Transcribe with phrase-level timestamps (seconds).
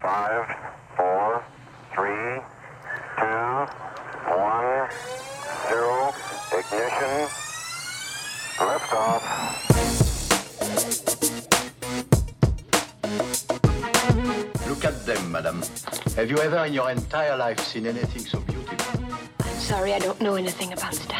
[0.00, 0.46] Five,
[0.96, 1.44] four,
[1.94, 2.40] three,
[3.18, 3.66] two,
[4.32, 4.88] one,
[5.68, 6.14] zero.
[6.56, 7.28] Ignition.
[8.56, 9.22] Liftoff.
[14.66, 15.62] Look at them, madam.
[16.16, 19.04] Have you ever in your entire life seen anything so beautiful?
[19.40, 21.19] I'm sorry, I don't know anything about stamps.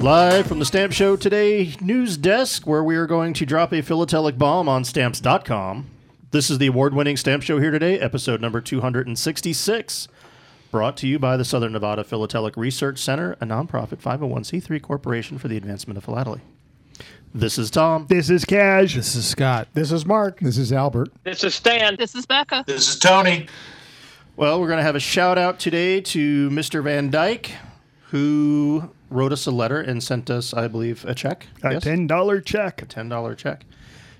[0.00, 3.82] Live from the Stamp Show Today news desk, where we are going to drop a
[3.82, 5.90] philatelic bomb on stamps.com.
[6.30, 10.08] This is the award winning Stamp Show here today, episode number 266.
[10.70, 15.48] Brought to you by the Southern Nevada Philatelic Research Center, a nonprofit 501c3 corporation for
[15.48, 16.40] the advancement of philately.
[17.34, 18.06] This is Tom.
[18.08, 18.94] This is Cash.
[18.94, 19.68] This is Scott.
[19.74, 20.40] This is Mark.
[20.40, 21.10] This is Albert.
[21.24, 21.96] This is Stan.
[21.98, 22.64] This is Becca.
[22.66, 23.48] This is Tony.
[24.34, 26.82] Well, we're going to have a shout out today to Mr.
[26.82, 27.50] Van Dyke,
[28.10, 31.46] who wrote us a letter and sent us, I believe, a check.
[31.62, 31.84] A Yes?
[31.84, 32.82] ten dollar check.
[32.82, 33.64] A $10 check.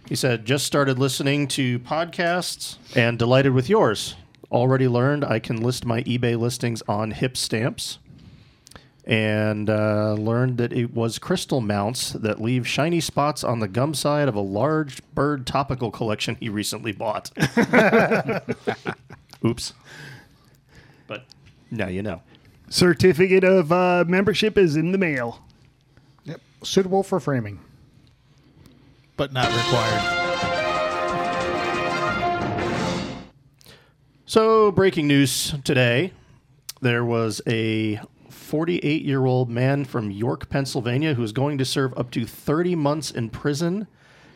[0.09, 4.17] He said, just started listening to podcasts and delighted with yours.
[4.50, 7.98] Already learned I can list my eBay listings on HipStamps.
[9.06, 13.95] And uh, learned that it was crystal mounts that leave shiny spots on the gum
[13.95, 17.31] side of a large bird topical collection he recently bought.
[19.45, 19.72] Oops.
[21.06, 21.25] But
[21.70, 22.22] now you know.
[22.71, 25.43] Certificate of uh, membership is in the mail.
[26.25, 26.41] Yep.
[26.63, 27.61] Suitable for framing.
[29.17, 30.17] But not required.
[34.25, 36.12] So, breaking news today
[36.81, 41.93] there was a 48 year old man from York, Pennsylvania, who is going to serve
[41.99, 43.89] up to 30 months in prison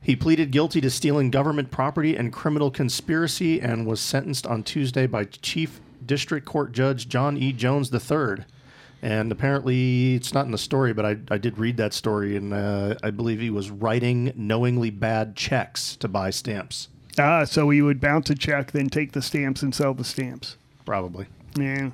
[0.00, 5.06] He pleaded guilty to stealing government property and criminal conspiracy and was sentenced on Tuesday
[5.06, 7.52] by Chief District Court Judge John E.
[7.52, 8.44] Jones III.
[9.00, 12.52] And apparently, it's not in the story, but I, I did read that story, and
[12.52, 16.88] uh, I believe he was writing knowingly bad checks to buy stamps.
[17.16, 20.56] Ah, so he would bounce a check, then take the stamps and sell the stamps.
[20.84, 21.26] Probably.
[21.56, 21.90] Yeah.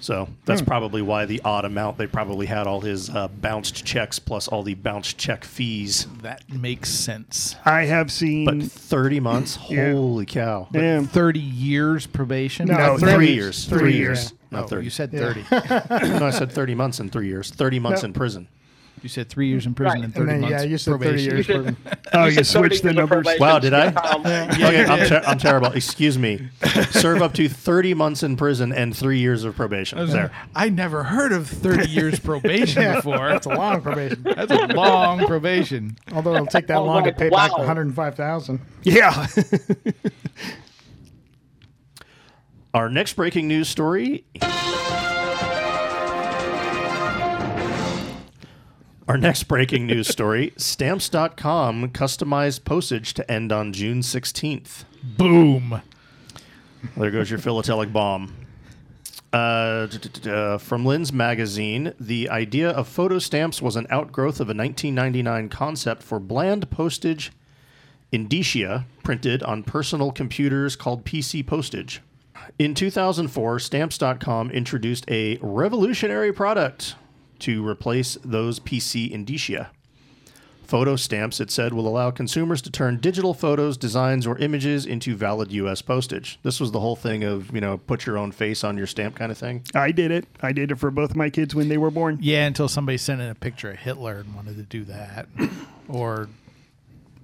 [0.00, 4.18] So that's probably why the odd amount they probably had all his uh, bounced checks
[4.20, 6.06] plus all the bounced check fees.
[6.22, 7.56] that makes sense.
[7.64, 8.44] I have seen.
[8.44, 9.92] But 30 months, Yeah.
[9.92, 10.68] holy cow!
[10.72, 11.02] yeah.
[11.02, 12.66] 30 years probation?
[12.68, 14.18] No, three, three- years, three three, years.
[14.30, 14.84] years, not Oh, 30.
[14.84, 15.44] you said 30.
[15.50, 17.50] no, I said 30 months and three years.
[17.50, 18.06] 30 months No.
[18.06, 18.48] in prison.
[19.02, 20.04] You said three years in prison Right.
[20.04, 21.30] and And 30 then, months yeah, you said 30 probation.
[21.36, 21.48] years.
[21.48, 23.24] You for- Oh, you said 30 switched the numbers.
[23.24, 23.86] probation, Wow, did I?
[23.86, 24.26] Um, Tom.
[24.26, 25.68] okay, I'm, ter- I'm terrible.
[25.72, 26.48] Excuse me.
[26.90, 30.04] Serve up to 30 months in prison and three years of probation.
[30.08, 30.30] There.
[30.54, 33.28] I never heard of 30 years probation before.
[33.28, 34.22] That's a long probation.
[34.22, 35.96] That's a long probation.
[36.12, 39.26] Although it'll take that Oh, long to like, pay back 105000 Yeah.
[42.74, 44.24] Our next breaking news story.
[49.08, 54.84] Our next breaking news story Stamps.com customized postage to end on June 16th.
[55.02, 55.80] Boom.
[56.94, 58.36] There goes your philatelic bomb.
[59.32, 63.86] Uh, d- d- d- uh, from Linn's magazine, the idea of photo stamps was an
[63.88, 67.32] outgrowth of a 1999 concept for bland postage
[68.12, 72.02] indicia printed on personal computers called PC postage.
[72.58, 76.94] In 2004, Stamps.com introduced a revolutionary product
[77.40, 79.70] to replace those PC indicia.
[80.68, 85.16] Photo stamps, it said, will allow consumers to turn digital photos, designs, or images into
[85.16, 85.80] valid U.S.
[85.80, 86.38] postage.
[86.42, 89.16] This was the whole thing of, you know, put your own face on your stamp
[89.16, 89.62] kind of thing.
[89.74, 90.26] I did it.
[90.42, 92.18] I did it for both my kids when they were born.
[92.20, 95.26] Yeah, until somebody sent in a picture of Hitler and wanted to do that.
[95.88, 96.28] or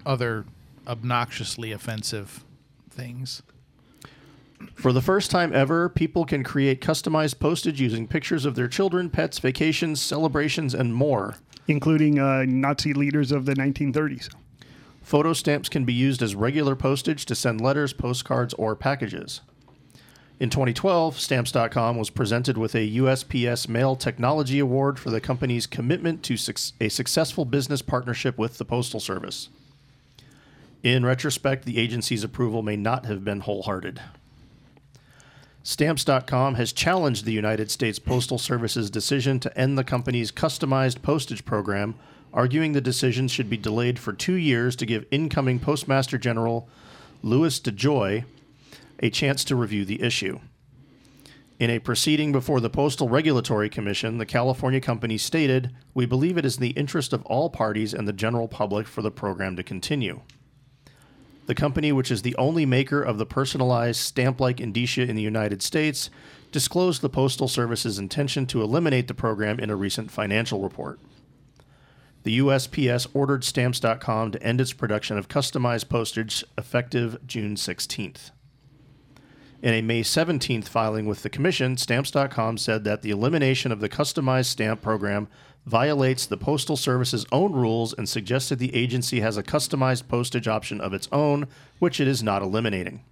[0.07, 0.47] other
[0.87, 2.45] obnoxiously offensive
[2.89, 3.43] things.
[4.75, 9.11] For the first time ever, people can create customized postage using pictures of their children,
[9.11, 11.37] pets, vacations, celebrations, and more.
[11.67, 14.29] including uh, Nazi leaders of the 1930s.
[15.03, 19.41] Photo stamps can be used as regular postage to send letters, postcards, or packages.
[20.41, 26.23] In 2012, Stamps.com was presented with a USPS Mail Technology Award for the company's commitment
[26.25, 29.49] to suc- a successful business partnership with the Postal Service.
[30.83, 34.01] In retrospect, the agency's approval may not have been wholehearted.
[35.67, 41.47] Stamps.com has challenged the United States Postal Service's decision to end the company's customized postage
[41.47, 41.95] program,
[42.35, 46.69] arguing the decision should be delayed for two years to give incoming Postmaster General
[47.23, 48.25] Louis DeJoy
[48.99, 50.39] a chance to review the issue.
[51.59, 56.45] In a proceeding before the Postal Regulatory Commission, the California company stated, We believe it
[56.45, 59.63] is in the interest of all parties and the general public for the program to
[59.63, 60.21] continue.
[61.47, 65.23] The company, which is the only maker of the personalized stamp like indicia in the
[65.23, 66.09] United States,
[66.51, 71.01] disclosed the Postal Service's intention to eliminate the program in a recent financial report.
[72.23, 78.31] The USPS ordered Stamps.com to end its production of customized postage effective June 16th.
[79.61, 83.91] In a May 17th filing with the Commission, Stamps.com said that the elimination of the
[83.91, 85.29] customized stamp program
[85.67, 90.81] violates the Postal Service's own rules and suggested the agency has a customized postage option
[90.81, 91.47] of its own,
[91.79, 93.03] which it is not eliminating.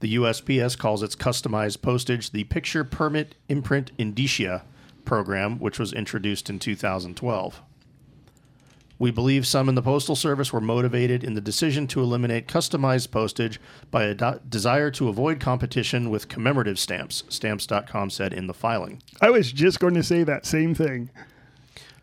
[0.00, 4.64] The USPS calls its customized postage the Picture Permit Imprint Indicia
[5.04, 7.62] program, which was introduced in 2012.
[8.98, 13.10] We believe some in the Postal Service were motivated in the decision to eliminate customized
[13.10, 13.60] postage
[13.90, 19.02] by a do- desire to avoid competition with commemorative stamps, Stamps.com said in the filing.
[19.20, 21.10] I was just going to say that same thing.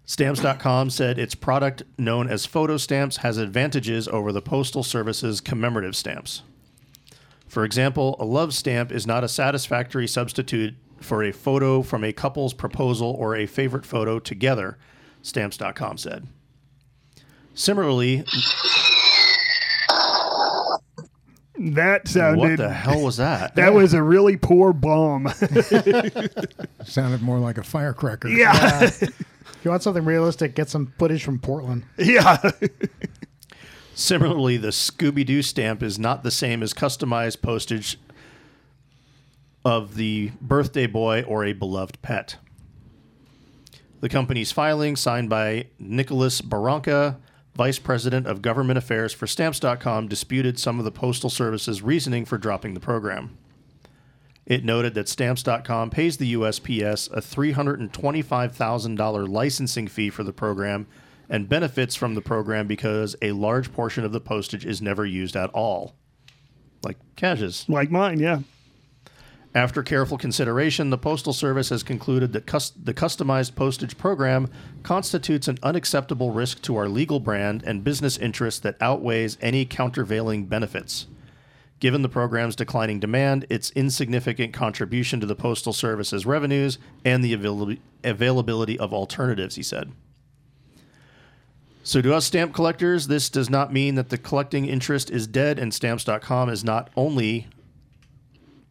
[0.05, 5.95] Stamps.com said its product, known as photo stamps, has advantages over the Postal Service's commemorative
[5.95, 6.41] stamps.
[7.47, 12.11] For example, a love stamp is not a satisfactory substitute for a photo from a
[12.11, 14.77] couple's proposal or a favorite photo together,
[15.21, 16.27] Stamps.com said.
[17.53, 18.23] Similarly,
[21.57, 22.39] That sounded.
[22.39, 23.53] what the hell was that?
[23.55, 25.27] That was a really poor bomb.
[26.85, 28.29] Sounded more like a firecracker.
[28.29, 28.89] yeah.
[29.53, 31.83] If you want something realistic, get some footage from Portland.
[31.99, 32.39] yeah.
[33.93, 37.99] Similarly, the Scooby Doo stamp is not the same as customized postage
[39.63, 42.37] of the birthday boy or a beloved pet.
[43.99, 47.19] The company's filing, signed by Nicholas Barranca,
[47.55, 52.37] Vice President of Government Affairs for Stamps.com, disputed some of the Postal Service's reasoning for
[52.37, 53.37] dropping the program.
[54.45, 60.87] It noted that Stamps.com pays the USPS a $325,000 licensing fee for the program
[61.29, 65.35] and benefits from the program because a large portion of the postage is never used
[65.35, 65.93] at all.
[66.83, 67.65] Like Cash's.
[67.69, 68.39] like mine, yeah.
[69.53, 74.47] After careful consideration, the Postal Service has concluded that cus- the customized postage program
[74.81, 80.45] constitutes an unacceptable risk to our legal brand and business interests that outweighs any countervailing
[80.45, 81.07] benefits.
[81.81, 87.33] Given the program's declining demand, its insignificant contribution to the Postal Service's revenues, and the
[87.33, 87.75] avail-
[88.05, 89.91] availability of alternatives, he said.
[91.83, 95.57] So, to us stamp collectors, this does not mean that the collecting interest is dead,
[95.59, 97.47] and stamps.com is not only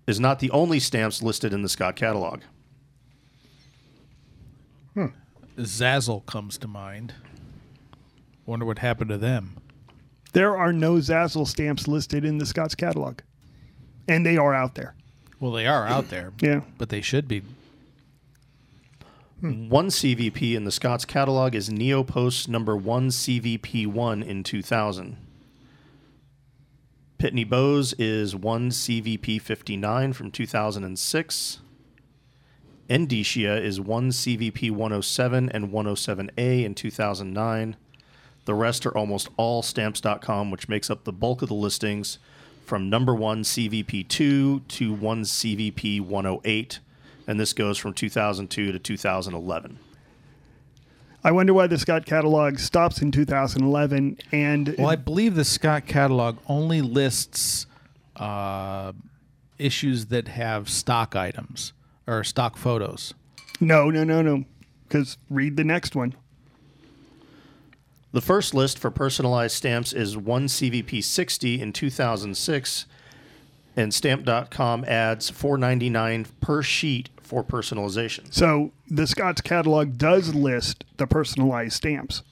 [0.07, 2.41] is not the only stamps listed in the Scott catalog.
[4.95, 5.07] Hmm.
[5.59, 7.15] Zazzle comes to mind.
[8.47, 9.57] Wonder what happened to them.
[10.33, 13.21] There are no Zazzle stamps listed in the Scott's catalog.
[14.09, 14.95] And they are out there.
[15.39, 16.61] Well, they are out there, Yeah.
[16.79, 17.43] but they should be.
[19.41, 19.69] Hmm.
[19.69, 25.17] One CVP in the Scott's catalog is Neopost number one CVP1 in 2000.
[27.21, 31.59] Pitney Bowes is one CVP59 from 2006.
[32.89, 37.77] Endicia is one CVP 107 and 107A in 2009.
[38.47, 42.19] The rest are almost all stamps.com, which makes up the bulk of the listings
[42.65, 46.81] from number one CVP2 to one CVP 108.
[47.27, 49.79] And this goes from 2002 to 2011.
[51.23, 55.87] I wonder why the Scott catalog stops in 2011 and Well, I believe the Scott
[55.87, 57.67] catalog only lists
[58.17, 58.93] uh,
[59.59, 61.73] issues that have stock items
[62.07, 63.13] or stock photos.
[63.61, 64.45] no, no, no, no.
[64.89, 66.15] Cuz read the next one.
[68.13, 72.87] The first list for personalized stamps is 1 CVP 60 in 2006,
[73.77, 78.35] and stamp.com adds 4.99 per sheet for personalization.
[78.35, 82.25] So the Scott's catalog does list the personalized stamps.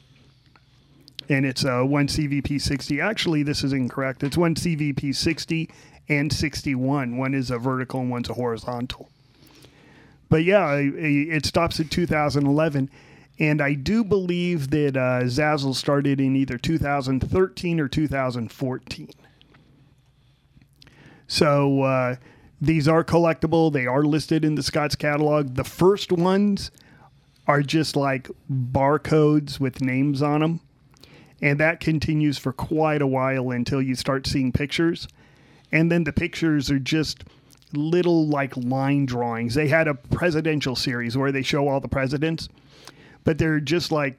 [1.29, 3.01] And it's uh, one CVP 60.
[3.01, 4.25] Actually, this is incorrect.
[4.25, 5.71] It's one CVP 60
[6.09, 7.17] and 61.
[7.17, 9.09] One is a vertical and one's a horizontal.
[10.29, 12.91] But yeah, it stops at 2011.
[13.39, 19.11] And I do believe that uh, Zazzle started in either 2013 or 2014.
[21.29, 22.17] So uh,
[22.61, 23.73] these are collectible.
[23.73, 25.55] They are listed in the Scott's catalog.
[25.55, 26.71] The first ones
[27.47, 30.61] are just like barcodes with names on them.
[31.41, 35.07] And that continues for quite a while until you start seeing pictures.
[35.71, 37.25] And then the pictures are just
[37.73, 39.55] little like line drawings.
[39.55, 42.49] They had a presidential series where they show all the presidents,
[43.25, 44.19] but they're just like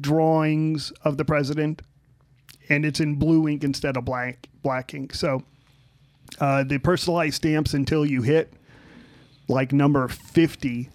[0.00, 1.82] drawings of the president,
[2.68, 5.14] and it's in blue ink instead of black black ink.
[5.14, 5.42] So
[6.40, 8.52] uh, the personalized stamps until you hit
[9.48, 10.90] like number fifty,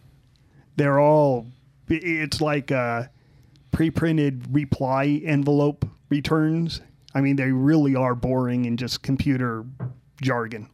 [0.76, 1.48] they're all.
[1.88, 3.06] It's like uh,
[3.72, 6.82] pre-printed reply envelope returns.
[7.16, 9.66] I mean, they really are boring and just computer
[10.22, 10.70] jargon.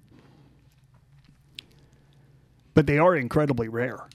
[2.74, 4.10] But they are incredibly rare.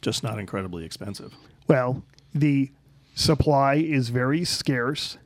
[0.00, 1.34] Just not incredibly expensive.
[1.66, 2.70] Well, the
[3.16, 5.18] supply is very scarce,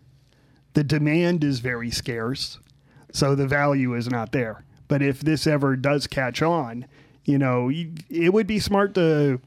[0.73, 2.59] the demand is very scarce,
[3.13, 4.65] so the value is not there.
[4.89, 6.87] But if this ever does catch on,
[7.25, 7.71] you know,
[8.09, 9.41] it would be smart to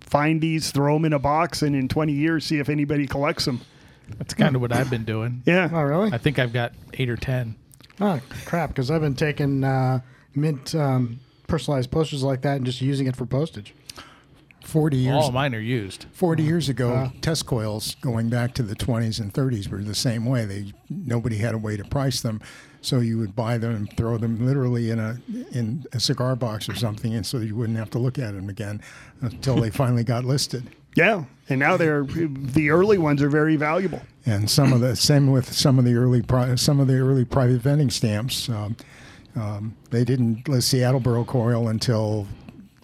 [0.00, 3.44] find these, throw them in a box, and in 20 years see if anybody collects
[3.44, 3.60] them.
[4.16, 5.42] That's kind of what I've been doing.
[5.44, 5.68] Yeah.
[5.72, 6.12] Oh, really?
[6.12, 7.56] I think I've got eight or ten.
[8.00, 8.70] Oh, crap.
[8.70, 10.00] Because I've been taking uh,
[10.34, 13.74] mint um, personalized posters like that and just using it for postage.
[14.64, 16.06] 40 years, All mine are used.
[16.12, 17.10] 40 years ago, Uh.
[17.22, 20.44] test coils going back to the 20s and 30s were the same way.
[20.44, 22.40] They nobody had a way to price them,
[22.80, 25.18] so you would buy them and throw them literally in a
[25.52, 28.48] in a cigar box or something, and so you wouldn't have to look at them
[28.48, 28.80] again
[29.20, 30.68] until they finally got listed.
[30.94, 31.24] Yeah.
[31.48, 34.02] And now they're, the early ones are very valuable.
[34.26, 37.24] And some of the same with some of the early pri- some of the early
[37.24, 38.48] private vending stamps.
[38.48, 38.76] Um,
[39.36, 42.26] um, they didn't list the Attleboro coil until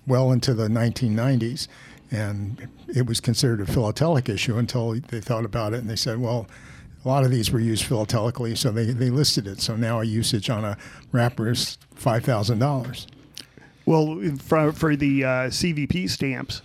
[0.06, 1.66] well into the 1990s,
[2.10, 6.20] and it was considered a philatelic issue until they thought about it and they said,
[6.20, 6.46] well.
[7.04, 9.61] A lot of these were used philatelically, so they, they listed it.
[9.61, 10.78] So now a usage on a
[11.12, 13.06] wrapper is five thousand dollars.
[13.87, 16.62] Well, for, for the uh, CVP stamps,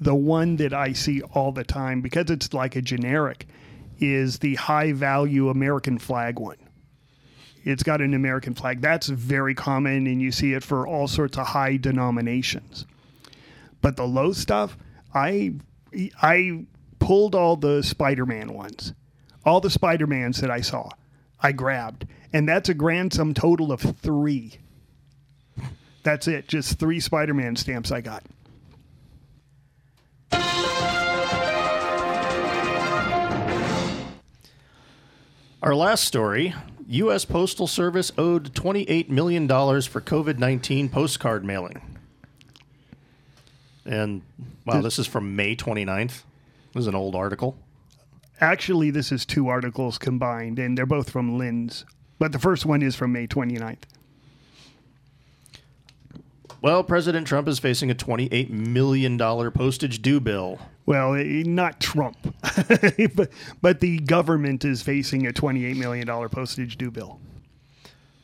[0.00, 3.46] the one that I see all the time, because it's like a generic,
[3.98, 6.58] is the high value American flag one.
[7.64, 8.80] It's got an American flag.
[8.80, 12.86] That's very common, and you see it for all sorts of high denominations.
[13.80, 14.76] But the low stuff,
[15.14, 15.54] I
[16.20, 16.64] I
[16.98, 18.92] pulled all the Spider-Man ones,
[19.44, 20.90] all the Spider-Mans that I saw,
[21.40, 24.58] I grabbed, and that's a grand sum total of three.
[26.02, 26.48] That's it.
[26.48, 28.24] Just three Spider Man stamps I got.
[35.62, 36.54] Our last story
[36.86, 37.26] U.S.
[37.26, 41.82] Postal Service owed $28 million for COVID 19 postcard mailing.
[43.84, 44.22] And
[44.64, 46.22] wow, this is from May 29th.
[46.72, 47.58] This is an old article.
[48.40, 51.84] Actually, this is two articles combined, and they're both from Linn's.
[52.18, 53.82] But the first one is from May 29th.
[56.60, 59.16] Well, President Trump is facing a $28 million
[59.52, 60.58] postage due bill.
[60.86, 62.16] Well, eh, not Trump,
[63.14, 63.30] but,
[63.62, 67.20] but the government is facing a $28 million postage due bill.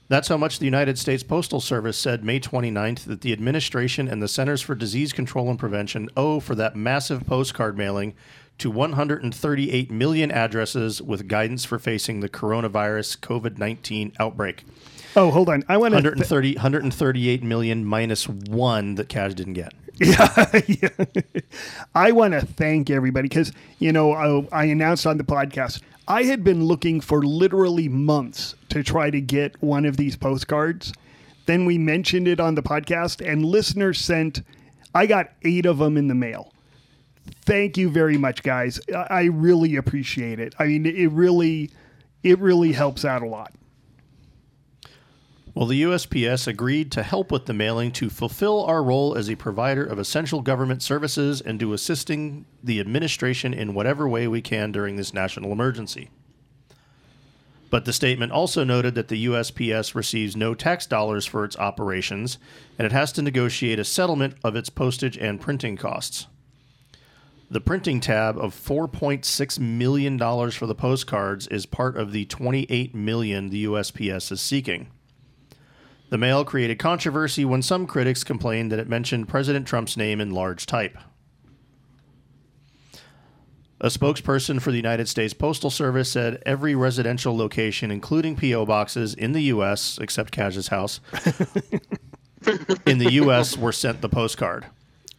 [0.09, 4.23] That's how much the United States Postal Service said May 29th that the administration and
[4.23, 8.15] the Centers for Disease Control and Prevention owe for that massive postcard mailing
[8.59, 14.65] to 138 million addresses with guidance for facing the coronavirus COVID 19 outbreak.
[15.17, 15.65] Oh, hold on.
[15.69, 15.97] I want to.
[15.97, 19.73] 130, 138 million minus one that Cash didn't get.
[20.01, 20.89] Yeah, yeah.
[21.95, 26.25] I want to thank everybody because you know I, I announced on the podcast I
[26.25, 30.93] had been looking for literally months to try to get one of these postcards.
[31.47, 34.43] Then we mentioned it on the podcast, and listeners sent.
[34.95, 36.53] I got eight of them in the mail.
[37.45, 38.81] Thank you very much, guys.
[38.95, 40.55] I really appreciate it.
[40.59, 41.71] I mean, it really,
[42.23, 43.53] it really helps out a lot.
[45.55, 49.37] Well, the USPS agreed to help with the mailing to fulfill our role as a
[49.37, 54.73] provider of essential government services and to assisting the administration in whatever way we can
[54.73, 56.11] during this national emergency.
[57.71, 62.39] But the statement also noted that the USPS receives no tax dollars for its operations
[62.77, 66.27] and it has to negotiate a settlement of its postage and printing costs.
[67.51, 73.51] The printing tab of $4.6 million for the postcards is part of the 28 million
[73.51, 74.89] the USPS is seeking.
[76.11, 80.31] The mail created controversy when some critics complained that it mentioned President Trump's name in
[80.31, 80.97] large type.
[83.81, 88.65] A spokesperson for the United States Postal Service said every residential location, including P.O.
[88.65, 91.01] boxes in the U.S., except Cash's house,
[92.87, 94.67] in the U.S., were sent the postcard.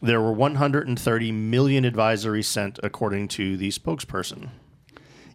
[0.02, 4.50] There were 130 million advisories sent, according to the spokesperson.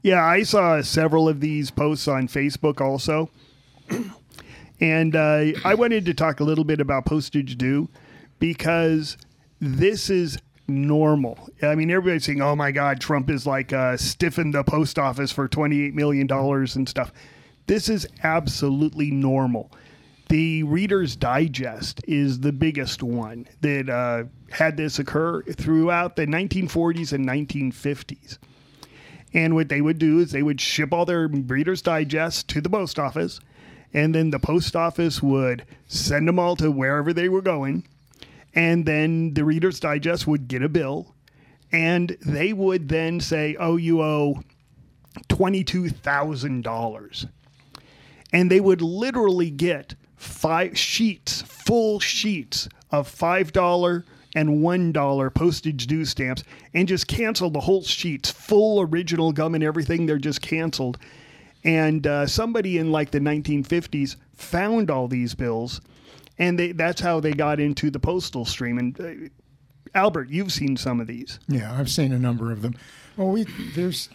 [0.03, 3.30] Yeah, I saw several of these posts on Facebook also.
[4.80, 7.89] and uh, I wanted to talk a little bit about postage due
[8.39, 9.18] because
[9.60, 10.38] this is
[10.68, 11.50] normal.
[11.62, 15.32] I mean, everybody's saying, oh my God, Trump is like uh, stiffened the post office
[15.32, 17.12] for $28 million and stuff.
[17.68, 19.72] This is absolutely normal.
[20.32, 27.12] The Reader's Digest is the biggest one that uh, had this occur throughout the 1940s
[27.12, 28.38] and 1950s.
[29.34, 32.70] And what they would do is they would ship all their Reader's Digest to the
[32.70, 33.42] post office,
[33.94, 37.86] and then the post office would send them all to wherever they were going.
[38.56, 41.14] And then the Reader's Digest would get a bill,
[41.74, 44.42] and they would then say, Oh, you owe
[45.28, 47.30] $22,000.
[48.32, 54.04] And they would literally get five sheets, full sheets of $5
[54.36, 59.63] and $1 postage due stamps and just canceled the whole sheets, full original gum and
[59.63, 60.06] everything.
[60.06, 61.00] They're just canceled.
[61.63, 65.82] And uh, somebody in like the 1950s found all these bills,
[66.38, 68.78] and they, that's how they got into the postal stream.
[68.78, 69.30] And uh,
[69.94, 71.40] Albert, you've seen some of these.
[71.48, 72.75] Yeah, I've seen a number of them.
[73.18, 74.10] Well, we there's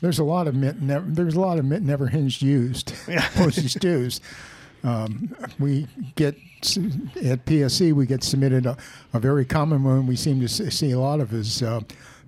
[0.00, 2.94] there's a lot of mint never, there's a lot of mint never hinged used
[3.34, 4.20] postage dues.
[4.84, 8.76] Um, we get at PSC we get submitted a,
[9.12, 11.80] a very common one we seem to see a lot of is uh,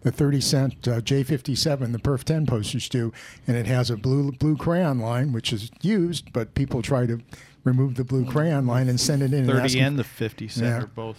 [0.02, 3.12] the 30 cent uh, J57 the Perf 10 postage due
[3.46, 7.20] and it has a blue blue crayon line which is used but people try to
[7.64, 10.66] remove the blue crayon line and send it in Thirty them- and the fifty cent
[10.66, 10.82] Yeah.
[10.82, 11.18] are both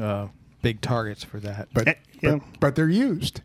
[0.00, 0.28] uh,
[0.62, 1.68] big targets for that.
[1.72, 2.30] but, Eh, yeah.
[2.36, 3.40] but but they're used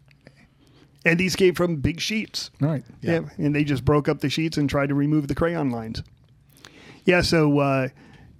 [1.05, 2.49] And these came from big sheets.
[2.61, 3.21] right Yeah.
[3.37, 6.01] And they just broke up the sheets and tried to remove the crayon lines.
[7.05, 7.21] Yeah.
[7.21, 7.89] So uh,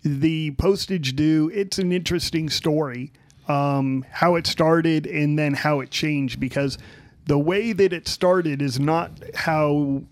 [0.03, 3.11] the postage due, it's an interesting story
[3.47, 6.77] um, how it started and then how it changed because
[7.25, 10.03] the way that it started is not how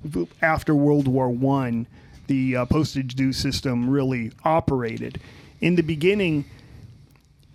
[0.41, 1.87] after World War One
[2.27, 5.19] the uh, postage due system really operated.
[5.59, 6.45] In the beginning,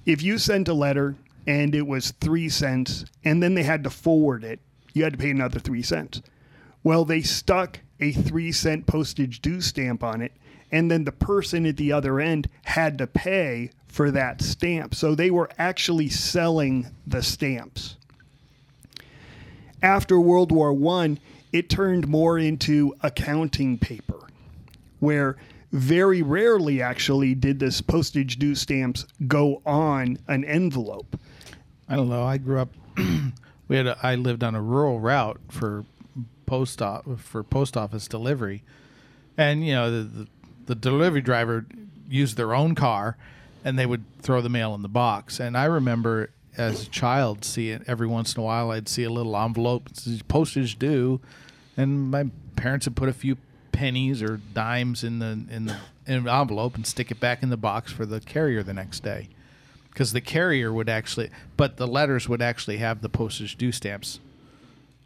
[0.04, 1.14] if you sent a letter
[1.46, 4.60] and it was three cents and then they had to forward it,
[4.92, 6.20] you had to pay another three cents.
[6.82, 10.32] Well, they stuck a three cent postage due stamp on it,
[10.76, 14.94] and then the person at the other end had to pay for that stamp.
[14.94, 17.96] So they were actually selling the stamps.
[19.82, 21.18] After World War One,
[21.50, 24.20] it turned more into accounting paper,
[25.00, 25.38] where
[25.72, 31.18] very rarely actually did this postage due stamps go on an envelope.
[31.88, 32.22] I don't know.
[32.22, 32.68] I grew up.
[33.68, 33.86] we had.
[33.86, 35.86] A, I lived on a rural route for
[36.44, 38.62] post op, for post office delivery,
[39.38, 40.26] and you know the, the
[40.66, 41.66] the delivery driver
[42.08, 43.16] used their own car,
[43.64, 45.40] and they would throw the mail in the box.
[45.40, 49.10] And I remember as a child seeing every once in a while I'd see a
[49.10, 49.88] little envelope
[50.28, 51.20] postage due,
[51.76, 52.26] and my
[52.56, 53.36] parents would put a few
[53.72, 55.76] pennies or dimes in the in the
[56.06, 59.28] in envelope and stick it back in the box for the carrier the next day
[59.96, 64.20] because the carrier would actually, but the letters would actually have the postage due stamps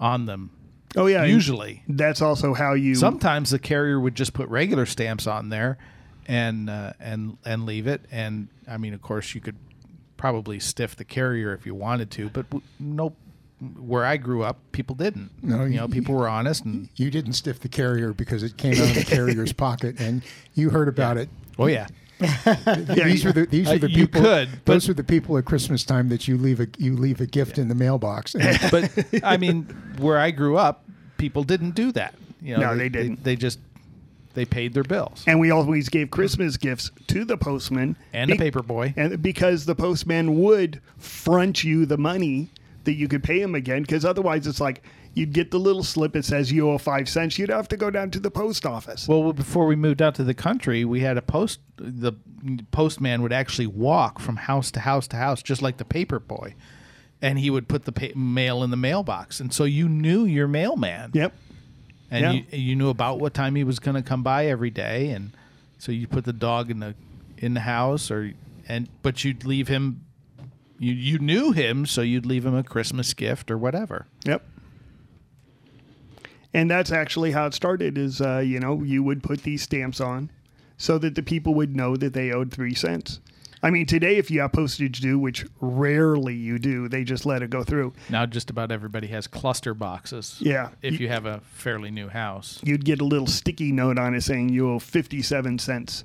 [0.00, 0.50] on them.
[0.96, 1.82] Oh yeah, Usually.
[1.88, 5.78] that's also how you Sometimes the carrier would just put regular stamps on there,
[6.26, 8.02] and uh, and and leave it.
[8.10, 9.56] And I mean, of course, you could
[10.16, 13.14] probably stiff the carrier if you wanted to, but w- no.
[13.78, 15.30] Where I grew up, people didn't.
[15.42, 18.56] No, you you- know, people were honest, and you didn't stiff the carrier because it
[18.56, 20.22] came out of the carrier's pocket, and
[20.54, 21.28] you heard about it.
[21.58, 21.86] oh yeah,
[22.94, 24.22] these are the these Uh, are the you people.
[24.22, 27.20] could, those but- are the people at Christmas time that you leave a you leave
[27.20, 28.34] a gift in the mailbox.
[28.70, 28.90] But
[29.24, 29.64] I mean,
[29.98, 30.84] where I grew up,
[31.18, 32.14] people didn't do that.
[32.42, 33.22] You know, No, they didn't.
[33.24, 33.58] They, just
[34.34, 35.24] they paid their bills.
[35.26, 38.94] and we always gave Christmas gifts to the postman And the paper boy.
[38.96, 42.48] and because the postman would front you the money
[42.84, 44.82] that you could pay him again, because otherwise it's like
[45.14, 47.38] you'd get the little slip that says you owe five cents.
[47.38, 49.08] You'd have to go down to the post office.
[49.08, 51.60] Well, before we moved out to the country, we had a post.
[51.76, 52.12] The
[52.70, 56.54] postman would actually walk from house to house to house, just like the paper boy,
[57.20, 60.48] and he would put the pa- mail in the mailbox, and so you knew your
[60.48, 61.10] mailman.
[61.12, 61.32] yep.
[62.10, 62.32] and Yeah.
[62.32, 65.32] you, you knew about what time he was going to come by every day, and
[65.78, 66.94] so you put the dog in the
[67.38, 68.32] in the house, or
[68.68, 70.04] and but you'd leave him.
[70.78, 74.06] You you knew him, so you'd leave him a Christmas gift or whatever.
[74.24, 74.46] Yep.
[76.52, 77.96] And that's actually how it started.
[77.96, 80.30] Is uh, you know you would put these stamps on,
[80.76, 83.20] so that the people would know that they owed three cents.
[83.62, 87.42] I mean, today if you have postage due, which rarely you do, they just let
[87.42, 87.92] it go through.
[88.08, 90.38] Now just about everybody has cluster boxes.
[90.40, 90.70] Yeah.
[90.80, 92.58] If You- you have a fairly new house.
[92.64, 96.04] You'd get a little sticky note on it saying you owe fifty-seven cents,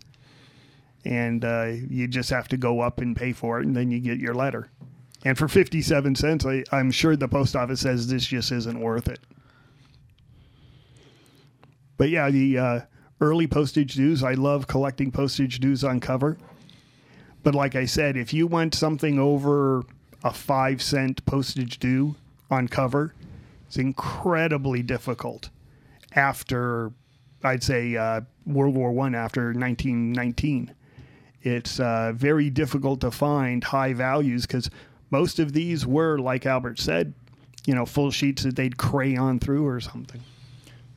[1.05, 3.99] and uh, you just have to go up and pay for it, and then you
[3.99, 4.69] get your letter.
[5.23, 9.07] And for fifty-seven cents, I, I'm sure the post office says this just isn't worth
[9.07, 9.19] it.
[11.97, 12.79] But yeah, the uh,
[13.21, 16.37] early postage dues, I love collecting postage dues on cover.
[17.43, 19.83] But like I said, if you want something over
[20.23, 22.15] a five cent postage due
[22.49, 23.13] on cover,
[23.67, 25.49] it's incredibly difficult
[26.13, 26.91] after
[27.43, 30.73] I'd say uh, World War One after 1919.
[31.43, 34.69] It's uh, very difficult to find high values because
[35.11, 37.13] most of these were, like Albert said,
[37.65, 40.21] you know, full sheets that they'd crayon through or something.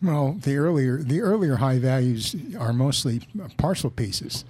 [0.02, 3.22] Well, the earlier the earlier high values are mostly
[3.56, 4.44] parcel pieces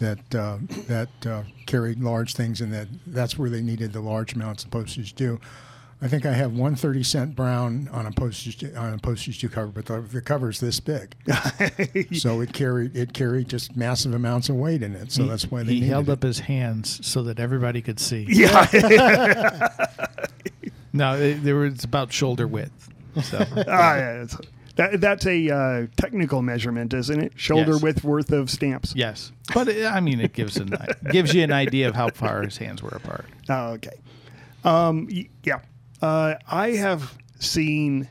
[0.00, 4.34] that uh, that uh, carried large things, and that that's where they needed the large
[4.34, 5.38] amounts of postage due.
[6.02, 9.48] I think I have one thirty cent brown on a postage on a postage due
[9.50, 11.14] cover, but the, the cover's this big,
[12.14, 15.12] so it carried it carried just massive amounts of weight in it.
[15.12, 16.12] So that's why they he held it.
[16.12, 18.26] up his hands so that everybody could see.
[18.28, 19.68] Yeah.
[20.92, 22.88] No, it, there was about shoulder width.
[23.22, 24.26] So Ah, yeah,
[24.80, 27.32] that, that's a uh, technical measurement, isn't it?
[27.36, 27.82] Shoulder Yes.
[27.82, 28.94] width worth of stamps.
[28.96, 30.74] yes, but it, I mean, it gives an
[31.10, 33.26] gives you an idea of how far his hands were apart.
[33.48, 33.98] Oh, okay.
[34.64, 35.08] Um,
[35.44, 35.60] yeah.
[36.00, 38.08] Uh, I have seen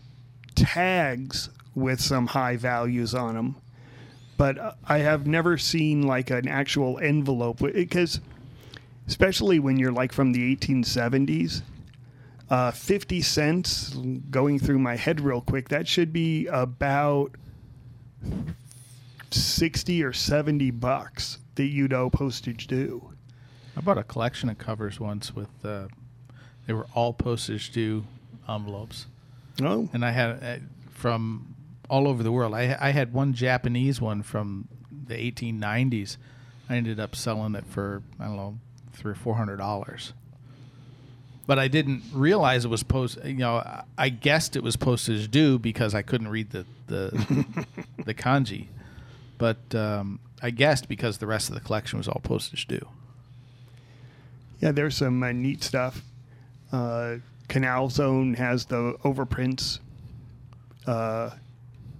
[0.55, 3.55] tags with some high values on them,
[4.37, 8.19] but uh, I have never seen like an actual envelope because,
[9.07, 11.61] especially when you're like from the 1870s,
[12.49, 13.93] uh, 50 cents
[14.29, 17.31] going through my head real quick, that should be about
[19.31, 23.13] 60 or 70 bucks that you'd owe postage due.
[23.77, 25.87] I bought a collection of covers once with uh,
[26.65, 28.05] they were all postage due
[28.47, 29.05] envelopes,
[29.61, 30.57] Oh, and I had uh,
[30.91, 31.55] from
[31.89, 32.53] all over the world.
[32.53, 34.67] I I had one Japanese one from
[35.07, 36.17] the 1890s.
[36.69, 38.57] I ended up selling it for I don't know
[38.93, 40.13] three or four hundred dollars.
[41.49, 43.17] But I didn't realize it was post.
[43.25, 47.65] You know, I- guessed it was postage due because I couldn't read the the
[48.05, 48.67] the kanji.
[49.39, 52.87] But um, I guessed because the rest of the collection was all postage due.
[54.61, 56.03] Yeah, there's some uh, neat stuff.
[56.71, 57.15] Uh,
[57.47, 59.79] Canal Zone has the overprints.
[60.85, 61.31] Uh,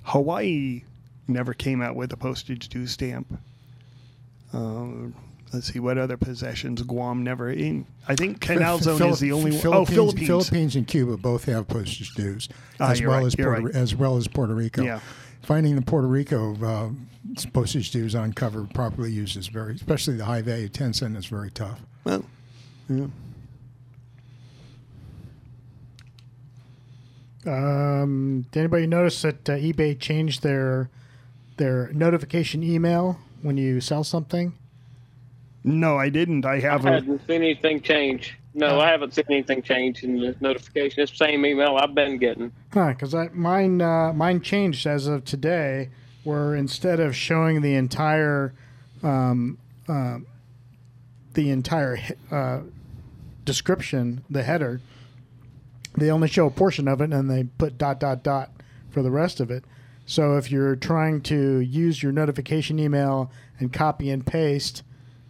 [0.03, 0.83] Hawaii
[1.27, 3.39] never came out with a postage due stamp.
[4.53, 5.07] Uh,
[5.53, 7.49] let's see what other possessions Guam never.
[7.51, 9.59] In I think Canal Phil- Zone is the only one.
[9.67, 10.27] Oh, Philippines, Philippines.
[10.27, 13.75] Philippines and Cuba both have postage dues, Ah, as you're well right, as Puerto, right.
[13.75, 14.83] as well as Puerto Rico.
[14.83, 14.99] Yeah.
[15.41, 16.89] Finding the Puerto Rico uh,
[17.53, 21.25] postage dues on cover properly used is very, especially the high value ten cent, is
[21.25, 21.79] very tough.
[22.03, 22.25] Well,
[22.89, 23.05] yeah.
[27.45, 30.89] Um, did anybody notice that uh, eBay changed their
[31.57, 34.53] their notification email when you sell something?
[35.63, 36.45] No, I didn't.
[36.45, 36.91] I I have a.
[36.91, 38.37] haven't seen anything change.
[38.53, 41.03] No, I haven't seen anything change in the notification.
[41.03, 42.51] It's the same email I've been getting.
[42.73, 42.89] Huh?
[42.89, 45.89] Because I mine uh, mine changed as of today,
[46.23, 48.53] where instead of showing the entire
[49.03, 50.19] um, uh,
[51.33, 51.99] the entire
[52.31, 52.61] uh,
[53.45, 54.81] description, the header,
[55.97, 58.51] they only show a portion of it, and they put dot dot dot
[58.89, 59.63] for the rest of it.
[60.05, 64.81] So if you're trying to use your notification email and copy and paste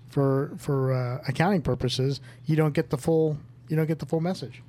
[0.10, 4.22] for for uh, accounting purposes, you don't get the full you don't get the full
[4.22, 4.62] message.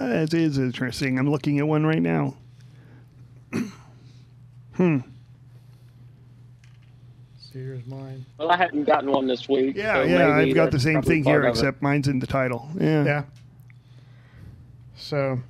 [0.00, 1.18] Uh, it is interesting.
[1.18, 2.36] I'm looking at one right now.
[7.50, 8.26] So here's mine.
[8.38, 9.74] Well, I haven't gotten one this week.
[9.74, 10.36] Yeah, so yeah.
[10.36, 11.50] maybe I've got the same thing here, of it.
[11.50, 12.68] except mine's in the title.
[12.78, 13.04] Yeah.
[13.04, 13.22] Yeah.
[14.94, 15.40] So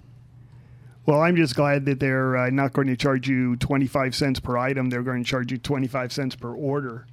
[1.07, 4.57] Well, I'm just glad that they're uh, not going to charge you 25 cents per
[4.57, 4.91] item.
[4.91, 7.07] They're going to charge you 25 cents per order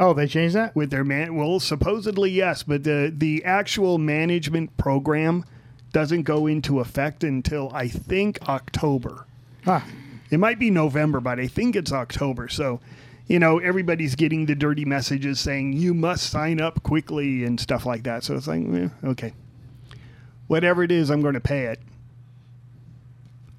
[0.00, 0.74] Oh, they changed that?
[0.74, 1.34] with their man.
[1.36, 5.44] Well, supposedly yes, but the the actual management program
[5.92, 9.26] doesn't go into effect until I think October.
[9.66, 9.84] Ah,
[10.30, 12.48] It might be November, but I think it's October.
[12.48, 12.80] So,
[13.26, 17.84] you know, everybody's getting the dirty messages saying you must sign up quickly and stuff
[17.84, 18.24] like that.
[18.24, 19.34] So it's like, eh, okay,
[20.46, 21.80] whatever it is, I'm going to pay it.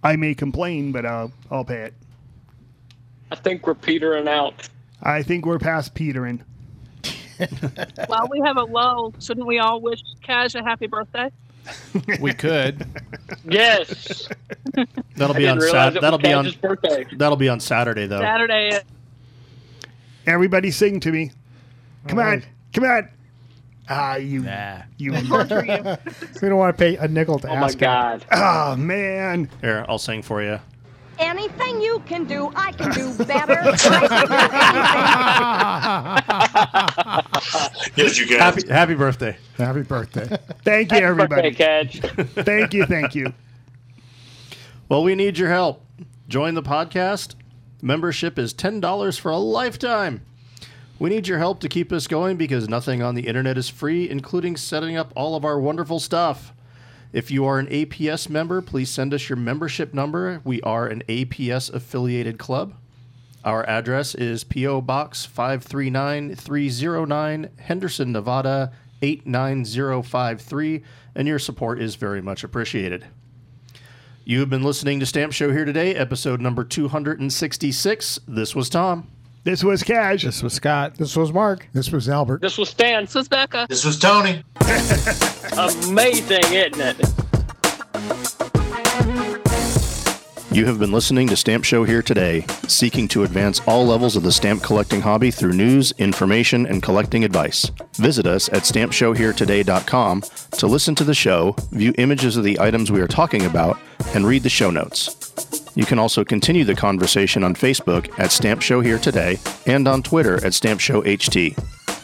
[0.04, 1.94] I may complain, but I'll I'll pay it.
[3.32, 4.68] I think we're petering out.
[5.04, 6.44] I think we're past petering.
[8.08, 11.30] While we have a lull, shouldn't we all wish Cash a happy birthday?
[12.20, 12.86] We could.
[13.46, 14.28] Yes.
[15.16, 16.02] That'll be on didn't Sat.
[16.02, 16.46] That'll be on.
[16.46, 17.06] Kaz's birthday.
[17.18, 18.20] That'll be on Saturday though.
[18.20, 18.80] Saturday.
[20.26, 21.32] Everybody sing to me.
[22.08, 22.48] Come All on, right.
[22.74, 23.10] come on.
[23.90, 24.82] Ah, you, Nah.
[24.98, 25.12] you.
[26.42, 27.56] We don't want to pay a nickel to ask.
[27.56, 27.74] Oh my ask.
[27.76, 27.80] him.
[27.80, 28.26] God.
[28.32, 29.50] oh man.
[29.62, 30.60] Here, I'll sing for you.
[31.20, 33.60] Anything you can do, I can do better.
[33.60, 34.36] I can do
[37.84, 37.94] anything.
[37.96, 38.40] Yes, you can.
[38.40, 39.38] Happy Happy birthday.
[39.58, 40.38] Happy birthday!
[40.64, 41.52] Thank you, Happy everybody.
[41.52, 41.86] birthday,
[42.44, 43.34] thank you, thank you.
[44.90, 45.86] Well, we need your help.
[46.28, 47.36] Join the podcast.
[47.82, 50.22] Membership is $10 for a lifetime.
[51.00, 54.10] We need your help to keep us going because nothing on the internet is free,
[54.10, 56.54] including setting up all of our wonderful stuff.
[57.14, 60.42] If you are an APS member, please send us your membership number.
[60.44, 62.74] We are an APS affiliated club.
[63.46, 64.82] Our address is P.O.
[64.82, 68.72] Box 539309, Henderson, Nevada
[69.04, 73.06] 89053, and your support is very much appreciated.
[74.26, 78.22] You have been listening to Stamp Show here today, episode number 266.
[78.28, 79.13] This was Tom.
[79.46, 80.24] This was Cash.
[80.24, 80.96] This was Scott.
[80.96, 81.68] This was Mark.
[81.74, 82.40] This was Albert.
[82.40, 83.04] This was Stan.
[83.04, 83.66] This was Becca.
[83.68, 84.42] This was Tony.
[85.58, 87.14] Amazing, isn't it?
[90.50, 94.24] You have been listening to Stamp Show here today, seeking to advance all levels of
[94.24, 97.70] the stamp collecting hobby through news, information, and collecting advice.
[97.96, 103.02] Visit us at stampshowheretoday.com to listen to the show, view images of the items we
[103.02, 103.78] are talking about,
[104.14, 105.23] and read the show notes.
[105.76, 110.04] You can also continue the conversation on Facebook at Stamp Show Here Today and on
[110.04, 111.58] Twitter at Stamp Show HT.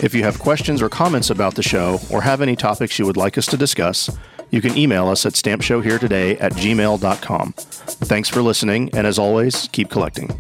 [0.03, 3.17] If you have questions or comments about the show or have any topics you would
[3.17, 4.10] like us to discuss,
[4.49, 7.53] you can email us at stampshowheretoday at gmail.com.
[7.53, 10.39] Thanks for listening, and as always, keep collecting.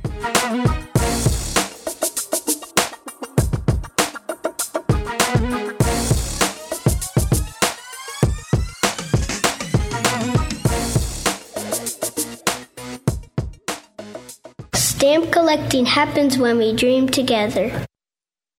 [15.39, 17.85] Collecting happens when we dream together.